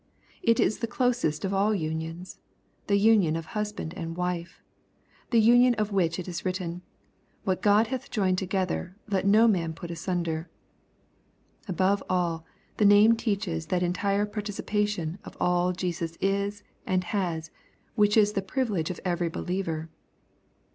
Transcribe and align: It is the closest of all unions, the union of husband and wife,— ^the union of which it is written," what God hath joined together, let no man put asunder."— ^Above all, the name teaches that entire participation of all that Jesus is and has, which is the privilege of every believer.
It 0.41 0.59
is 0.59 0.79
the 0.79 0.87
closest 0.87 1.45
of 1.45 1.53
all 1.53 1.75
unions, 1.75 2.39
the 2.87 2.97
union 2.97 3.35
of 3.35 3.45
husband 3.53 3.93
and 3.93 4.17
wife,— 4.17 4.63
^the 5.31 5.39
union 5.39 5.75
of 5.75 5.91
which 5.91 6.17
it 6.17 6.27
is 6.27 6.43
written," 6.43 6.81
what 7.43 7.61
God 7.61 7.85
hath 7.93 8.09
joined 8.09 8.39
together, 8.39 8.95
let 9.07 9.27
no 9.27 9.47
man 9.47 9.73
put 9.73 9.91
asunder."— 9.91 10.49
^Above 11.69 12.01
all, 12.09 12.47
the 12.77 12.83
name 12.83 13.15
teaches 13.15 13.67
that 13.67 13.83
entire 13.83 14.25
participation 14.25 15.19
of 15.23 15.37
all 15.39 15.67
that 15.67 15.77
Jesus 15.77 16.15
is 16.19 16.63
and 16.87 17.03
has, 17.03 17.51
which 17.93 18.17
is 18.17 18.33
the 18.33 18.41
privilege 18.41 18.89
of 18.89 18.99
every 19.05 19.29
believer. 19.29 19.87